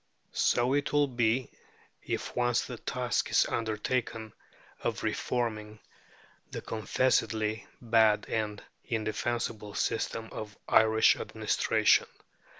So 0.33 0.73
it 0.73 0.91
will 0.93 1.05
be 1.07 1.51
if 2.01 2.35
once 2.35 2.61
the 2.65 2.79
task 2.79 3.29
is 3.29 3.45
undertaken 3.45 4.33
of 4.79 5.03
reforming 5.03 5.79
the 6.49 6.63
confessedly 6.63 7.67
bad 7.79 8.25
and 8.27 8.63
indefensible 8.83 9.75
system 9.75 10.29
of 10.31 10.57
Irish 10.67 11.17
administration. 11.17 12.07